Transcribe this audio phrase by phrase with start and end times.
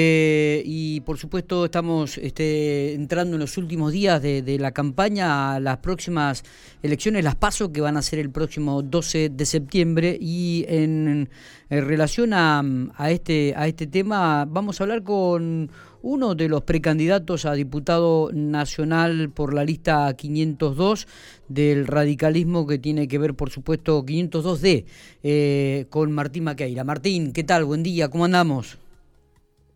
[0.00, 5.60] Eh, y por supuesto estamos este, entrando en los últimos días de, la campaña a
[5.60, 6.44] las próximas
[6.84, 10.16] elecciones, las PASO, que van a ser el próximo 12 de septiembre.
[10.20, 11.28] Y en,
[11.68, 12.62] relación a,
[13.08, 15.68] este, a este tema vamos a hablar con
[16.02, 21.08] uno de los precandidatos a diputado nacional por la lista 502
[21.48, 24.84] del radicalismo que tiene que ver, por supuesto, 502D,
[25.24, 26.84] eh, con Martín Maqueira.
[26.84, 27.64] Martín, ¿qué tal?
[27.64, 28.78] Buen día, ¿cómo andamos?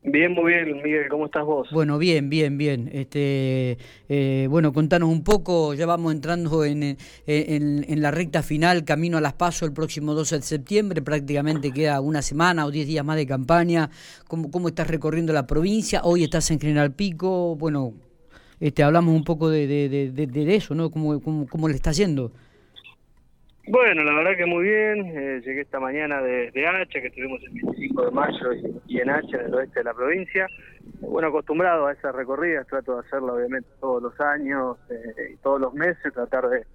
[0.04, 1.68] Bien, muy bien, Miguel, ¿cómo estás vos?
[1.70, 2.90] Bueno, bien, bien, bien.
[2.92, 3.78] Este,
[4.08, 9.20] eh, bueno, contanos un poco, ya vamos entrando en, en, la recta final, camino a
[9.20, 13.16] las pasos el próximo 12 de septiembre, prácticamente queda una semana o 10 días más
[13.16, 13.90] de campaña.
[14.26, 16.00] ¿Cómo, cómo estás recorriendo la provincia?
[16.02, 17.92] Hoy estás en General Pico, bueno,
[18.58, 20.90] este, hablamos un poco de, de, de, eso, ¿no?
[20.90, 22.32] ¿Cómo, cómo, cómo le está yendo?
[23.68, 25.06] Bueno, la verdad que muy bien.
[25.06, 28.52] Eh, llegué esta mañana de, de Hacha, que estuvimos el 25 de mayo
[28.88, 30.48] y, en Hacha, en el oeste de la provincia.
[31.00, 35.60] Bueno, acostumbrado a esas recorridas, trato de hacerlo obviamente todos los años eh, y todos
[35.60, 36.66] los meses, tratar de,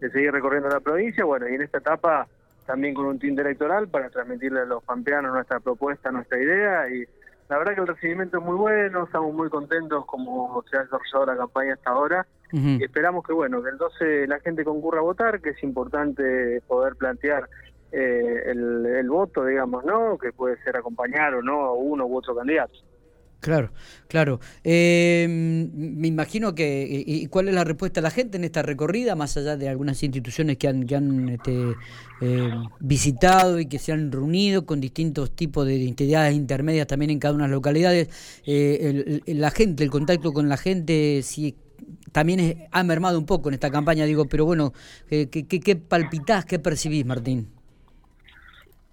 [0.00, 1.24] seguir recorriendo la provincia.
[1.24, 2.26] Bueno, y en esta etapa
[2.66, 6.88] también con un tinte electoral para transmitirle a los pampeanos nuestra propuesta, nuestra idea.
[6.88, 7.04] Y
[7.48, 11.26] la verdad que el recibimiento es muy bueno, estamos muy contentos como se ha desarrollado
[11.26, 15.02] la campaña hasta ahora y esperamos que, bueno, que el 12 la gente concurra a
[15.02, 17.48] votar, que es importante poder plantear
[17.92, 20.16] eh, el, voto, digamos, ¿no?
[20.16, 22.72] Que puede ser acompañar o no a uno u otro candidato.
[23.40, 23.70] Claro,
[24.08, 24.40] claro.
[24.64, 29.14] Eh, me imagino que, y, ¿cuál es la respuesta de la gente en esta recorrida,
[29.14, 31.74] más allá de algunas instituciones que han, que han este,
[32.20, 37.18] eh, visitado y que se han reunido con distintos tipos de entidades intermedias también en
[37.18, 38.08] cada una de las localidades?
[39.26, 41.56] la gente, el contacto con la gente, si
[42.12, 44.72] también ha mermado un poco en esta campaña, digo, pero bueno,
[45.08, 47.48] ¿qué, qué, qué palpitás, qué percibís, Martín?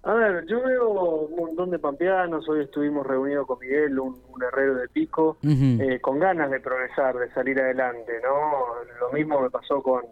[0.02, 4.76] A ver, yo veo un montón de pampeanos, hoy estuvimos reunidos con Miguel, un, herrero
[4.76, 8.64] de pico, eh, con ganas de progresar, de salir adelante, ¿no?
[8.98, 10.04] Lo mismo me pasó con,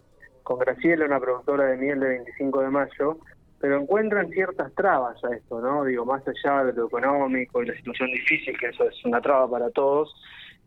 [0.43, 3.17] con Graciela, una productora de miel de 25 de mayo,
[3.59, 5.83] pero encuentran ciertas trabas a esto, ¿no?
[5.83, 9.49] Digo, más allá de lo económico y la situación difícil, que eso es una traba
[9.49, 10.13] para todos,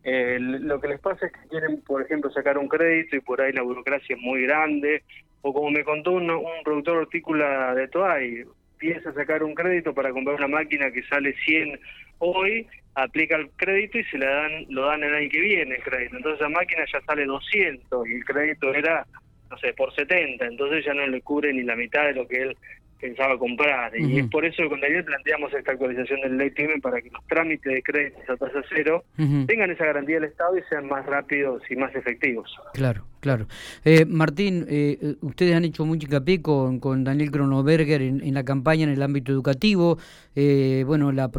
[0.03, 3.41] eh, lo que les pasa es que quieren, por ejemplo, sacar un crédito y por
[3.41, 5.03] ahí la burocracia es muy grande.
[5.41, 6.27] O como me contó un,
[6.63, 8.43] productor hortícola de Toay,
[8.77, 11.79] piensa sacar un crédito para comprar una máquina que sale 100
[12.19, 15.83] hoy, aplica el crédito y se la dan, lo dan el año que viene el
[15.83, 16.17] crédito.
[16.17, 19.05] Entonces la máquina ya sale 200 y el crédito era,
[19.49, 20.45] no sé, por 70.
[20.45, 22.57] Entonces ya no le cubre ni la mitad de lo que él
[23.03, 23.91] pensaba comprar.
[23.99, 27.09] Y es por eso que con Daniel planteamos esta actualización del ley TIME para que
[27.09, 29.03] los trámites de créditos a tasa cero
[29.45, 32.49] tengan esa garantía del Estado y sean más rápidos y más efectivos.
[32.73, 33.47] Claro, claro.
[33.85, 38.83] Eh, Martín, eh, ustedes han hecho mucho hincapié con, con Daniel Kronoberger en, la campaña
[38.83, 39.97] en el ámbito educativo.
[40.35, 41.31] Eh, bueno, la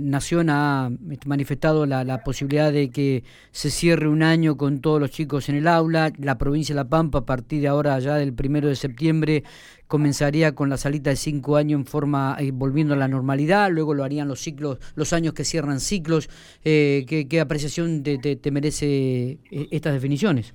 [0.00, 0.90] Nación ha
[1.26, 5.68] manifestado la, posibilidad de que se cierre un año con todos los chicos en el
[5.68, 6.10] aula.
[6.18, 9.44] La provincia de La Pampa, a partir de ahora, ya del primero de septiembre,
[9.86, 13.94] comenzaría con la salita de cinco años en forma eh, volviendo a la normalidad, luego
[13.94, 16.28] lo harían los ciclos, los años que cierran ciclos.
[16.64, 20.54] Eh, ¿qué, apreciación te, te, merece eh, estas definiciones?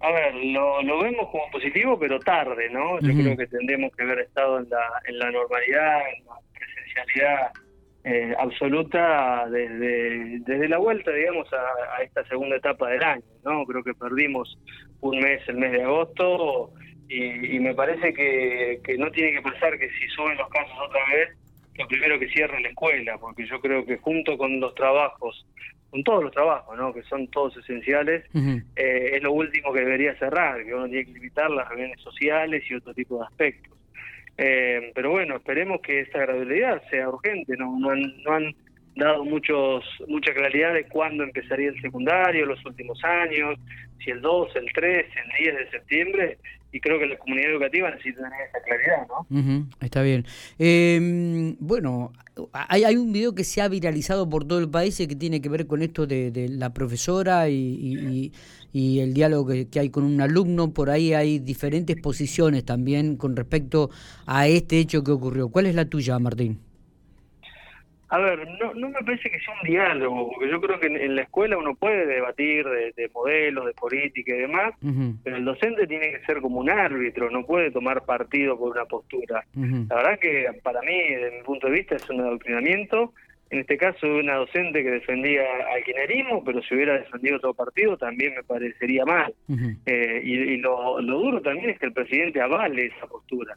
[0.00, 3.00] A ver, lo, lo, vemos como positivo, pero tarde, ¿no?
[3.00, 7.52] Yo creo que tendremos que haber estado en la, en la normalidad, en la presencialidad
[8.38, 13.64] absoluta desde, desde la vuelta, digamos, a, a, esta segunda etapa del año, ¿no?
[13.64, 14.58] Creo que perdimos
[15.00, 16.72] un mes, el mes de agosto,
[17.08, 21.00] y, me parece que, que, no tiene que pasar que si suben los casos otra
[21.14, 21.36] vez,
[21.74, 25.46] lo primero que cierre la escuela, porque yo creo que junto con los trabajos,
[25.96, 26.92] con todos los trabajos, ¿no?
[26.92, 31.12] que son todos esenciales, eh, es lo último que debería cerrar, que uno tiene que
[31.12, 33.72] limitar las reuniones sociales y otro tipo de aspectos.
[34.36, 38.54] Eh, pero bueno, esperemos que esta gradualidad sea urgente, no, no, han, no han
[38.94, 43.58] dado muchos mucha claridad de cuándo empezaría el secundario, los últimos años,
[44.04, 46.38] si el 2, el 3, el 10 de septiembre,
[46.76, 49.68] y creo que la comunidad educativa necesita tener esa claridad, ¿no?
[49.80, 50.26] está bien.
[50.58, 52.12] Eh, bueno,
[52.52, 55.40] hay, hay un video que se ha viralizado por todo el país y que tiene
[55.40, 58.30] que ver con esto de, la profesora y,
[58.72, 60.74] y, el diálogo que, hay con un alumno.
[60.74, 63.88] Por ahí hay diferentes posiciones también con respecto
[64.26, 65.48] a este hecho que ocurrió.
[65.48, 66.65] ¿Cuál es la tuya, Martín?
[68.08, 71.16] A ver, no, no me parece que sea un diálogo, porque yo creo que en,
[71.16, 74.74] la escuela uno puede debatir de, modelos, de política y demás,
[75.24, 78.84] pero el docente tiene que ser como un árbitro, no puede tomar partido por una
[78.84, 79.44] postura.
[79.54, 83.12] La verdad que para mí, desde mi punto de vista, es un adoctrinamiento.
[83.48, 85.42] En este caso, una docente que defendía
[85.72, 89.34] al kirchnerismo, pero si hubiera defendido otro partido también me parecería mal.
[89.86, 93.56] Eh, y, lo, lo duro también es que el presidente avale esa postura.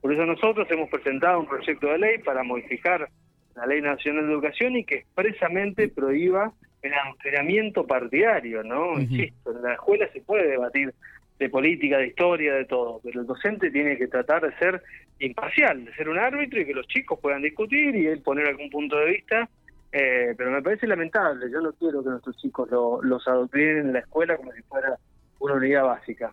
[0.00, 3.08] Por eso nosotros hemos presentado un proyecto de ley para modificar
[3.56, 8.98] la Ley Nacional de Educación y que expresamente prohíba el entrenamiento partidario, ¿no?
[8.98, 10.94] Insisto, en la escuela se puede debatir
[11.38, 14.82] de política, de historia, de todo, pero el docente tiene que tratar de ser
[15.18, 18.70] imparcial, de ser un árbitro y que los chicos puedan discutir y él poner algún
[18.70, 19.48] punto de vista,
[19.92, 23.98] eh, pero me parece lamentable, yo no quiero que nuestros chicos los adoctrinen en la
[24.00, 24.96] escuela como si fuera
[25.40, 26.32] una unidad básica.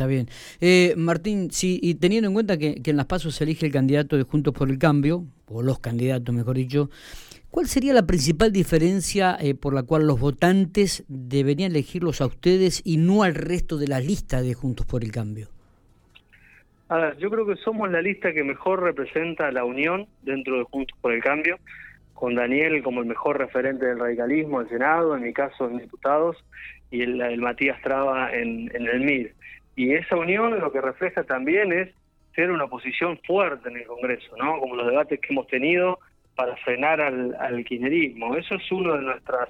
[0.00, 0.28] Está bien.
[0.62, 4.16] Eh, Martín, sí, y teniendo en cuenta que, en las pasos se elige el candidato
[4.16, 6.88] de Juntos por el Cambio, o los candidatos, mejor dicho,
[7.50, 12.80] ¿Cuál sería la principal diferencia eh, por la cual los votantes deberían elegirlos a ustedes
[12.82, 15.48] y no al resto de la lista de Juntos por el Cambio?
[17.18, 21.12] Yo creo que somos la lista que mejor representa la unión dentro de Juntos por
[21.12, 21.58] el Cambio,
[22.14, 26.42] con Daniel como el mejor referente del radicalismo en Senado, en mi caso en diputados,
[26.90, 29.34] y el, Matías Traba en, en el MIR.
[29.76, 31.88] Y esa unión lo que refleja también es
[32.34, 34.58] ser una oposición fuerte en el Congreso, ¿no?
[34.58, 35.98] Como los debates que hemos tenido
[36.36, 38.36] para frenar al, al kirchnerismo.
[38.36, 39.48] Eso es uno de nuestras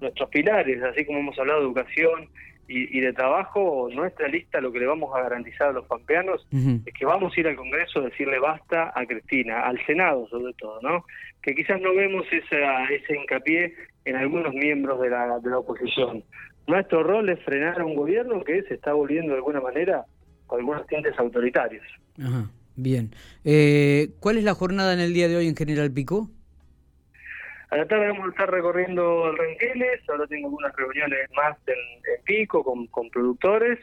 [0.00, 2.28] nuestros pilares, así como hemos hablado de educación
[2.70, 6.92] y, de trabajo, nuestra lista lo que le vamos a garantizar a los pampeanos es
[6.92, 10.78] que vamos a ir al Congreso a decirle basta a Cristina, al Senado sobre todo,
[10.82, 11.04] ¿no?
[11.42, 13.72] Que quizás no vemos esa, ese hincapié
[14.08, 16.24] en algunos miembros de la, de la oposición.
[16.66, 20.04] Nuestro rol es frenar a un gobierno que se está volviendo de alguna manera
[20.46, 21.84] con algunos tintes autoritarios.
[22.20, 22.50] Ajá.
[22.78, 23.10] Bien.
[23.44, 26.30] Eh, ¿Cuál es la jornada en el día de hoy en General Pico?
[27.70, 31.76] A la tarde vamos a estar recorriendo el Renqueles, ahora tengo algunas reuniones más en,
[32.24, 33.78] Pico con, productores,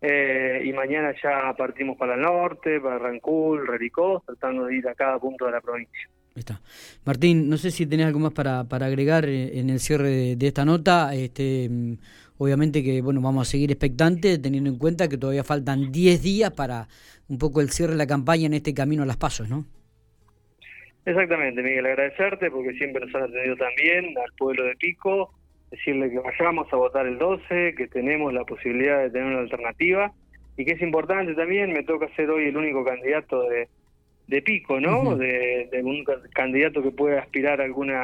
[0.00, 4.94] eh, y mañana ya partimos para el norte, para Rancul, Rericó, tratando de ir a
[4.94, 6.08] cada punto de la provincia.
[6.34, 6.60] Está.
[7.04, 10.46] Martín, no sé si tenés algo más para, para agregar eh, en el cierre de,
[10.46, 11.14] esta nota.
[11.14, 11.94] Este, mm,
[12.38, 16.50] obviamente que bueno, vamos a seguir expectantes, teniendo en cuenta que todavía faltan 10 días
[16.52, 16.88] para
[17.28, 19.66] un poco el cierre de la campaña en este camino a las pasos, ¿no?
[21.04, 25.34] Exactamente, Miguel, agradecerte porque siempre nos han atendido también al pueblo de Pico,
[25.70, 30.12] decirle que vayamos a votar el 12, que tenemos la posibilidad de tener una alternativa
[30.56, 33.68] y que es importante también, me toca ser hoy el único candidato de,
[34.32, 35.14] de Pico, ¿no?
[35.14, 38.02] de, un candidato que puede aspirar a alguna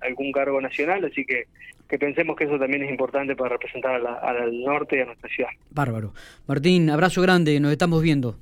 [0.00, 1.44] algún cargo nacional, así que
[1.88, 5.48] que pensemos que eso también es importante para representar al norte y a nuestra ciudad.
[5.70, 6.12] Bárbaro.
[6.46, 8.36] Martín, abrazo grande, nos estamos viendo.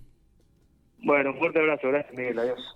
[0.98, 2.74] Bueno, un fuerte abrazo, gracias Miguel, adiós.